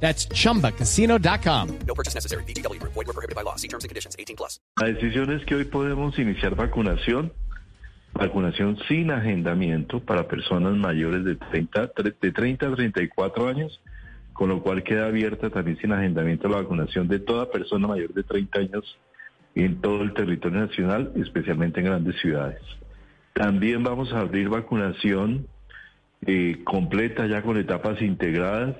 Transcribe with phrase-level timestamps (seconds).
[0.00, 1.78] That's chumbacasino.com.
[1.86, 2.44] No purchase necessary.
[2.44, 2.80] BGW.
[2.82, 3.56] Void were prohibited by law.
[3.56, 4.14] See terms and conditions.
[4.18, 4.60] 18 plus.
[4.80, 7.32] La decisión es que hoy podemos iniciar vacunación,
[8.12, 11.90] vacunación sin agendamiento para personas mayores de 30,
[12.20, 13.80] de 30 a 34 años,
[14.32, 18.22] con lo cual queda abierta también sin agendamiento la vacunación de toda persona mayor de
[18.22, 18.98] 30 años
[19.54, 22.60] en todo el territorio nacional, especialmente en grandes ciudades.
[23.32, 25.46] También vamos a abrir vacunación
[26.26, 28.76] eh, completa ya con etapas integradas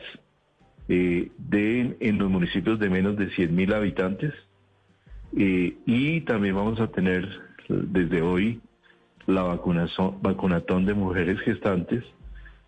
[0.88, 4.34] eh, de, en los municipios de menos de 100 mil habitantes.
[5.36, 7.28] Eh, y también vamos a tener
[7.68, 8.60] desde hoy
[9.26, 12.04] la vacunación, vacunatón de mujeres gestantes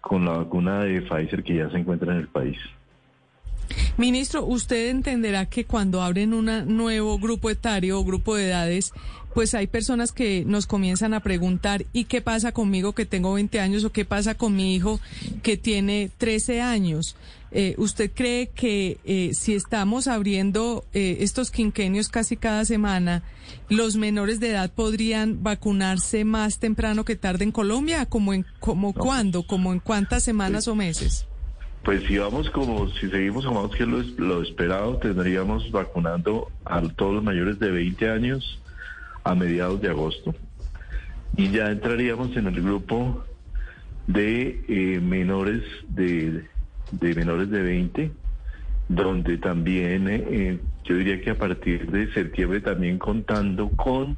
[0.00, 2.58] con la vacuna de Pfizer que ya se encuentra en el país.
[3.98, 8.92] Ministro, usted entenderá que cuando abren un nuevo grupo etario o grupo de edades,
[9.34, 13.58] pues hay personas que nos comienzan a preguntar, ¿y qué pasa conmigo que tengo 20
[13.58, 15.00] años o qué pasa con mi hijo
[15.42, 17.16] que tiene 13 años?
[17.50, 23.24] Eh, ¿Usted cree que eh, si estamos abriendo eh, estos quinquenios casi cada semana,
[23.68, 28.06] los menores de edad podrían vacunarse más temprano que tarde en Colombia?
[28.06, 29.44] ¿Como en como cuándo?
[29.44, 31.26] ¿Como en cuántas semanas o meses?
[31.82, 36.82] Pues si vamos como, si seguimos como vamos que lo, lo esperado, tendríamos vacunando a
[36.82, 38.60] todos los mayores de 20 años
[39.24, 40.34] a mediados de agosto.
[41.36, 43.24] Y ya entraríamos en el grupo
[44.06, 46.44] de eh, menores de,
[46.92, 48.10] de menores de 20,
[48.88, 54.16] donde también eh, yo diría que a partir de septiembre también contando con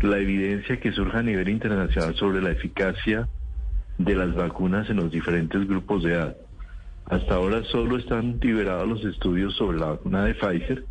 [0.00, 3.28] la evidencia que surja a nivel internacional sobre la eficacia
[3.98, 6.36] de las vacunas en los diferentes grupos de edad.
[7.06, 10.84] Hasta ahora solo están liberados los estudios sobre la vacuna de Pfizer,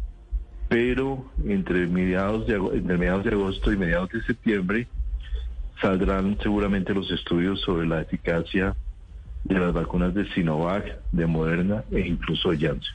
[0.67, 4.87] pero entre mediados de, agosto y mediados de septiembre
[5.81, 8.75] saldrán seguramente los estudios sobre la eficacia
[9.45, 12.93] de las vacunas de Sinovac, de Moderna e incluso de Janssen.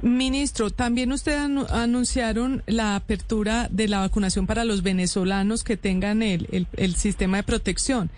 [0.00, 1.38] Ministro, también usted
[1.70, 7.42] anunciaron la apertura de la vacunación para los venezolanos que tengan el, el sistema de
[7.44, 8.10] protección,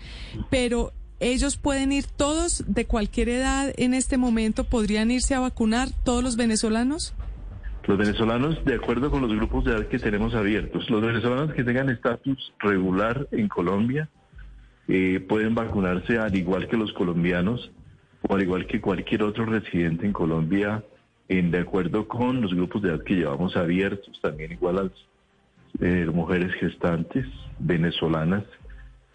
[0.49, 0.93] pero
[1.25, 6.23] ellos pueden ir todos de cualquier edad en este momento, podrían irse a vacunar todos
[6.23, 7.15] los venezolanos.
[7.87, 11.63] Los venezolanos, de acuerdo con los grupos de edad que tenemos abiertos, los venezolanos que
[11.63, 14.07] tengan estatus regular en Colombia
[14.87, 17.71] eh, pueden vacunarse al igual que los colombianos
[18.21, 20.83] o al igual que cualquier otro residente en Colombia,
[21.27, 24.91] en de acuerdo con los grupos de edad que llevamos abiertos, también igual a las
[25.81, 27.25] eh, mujeres gestantes
[27.57, 28.43] venezolanas